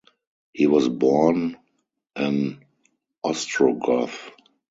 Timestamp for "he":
0.51-0.65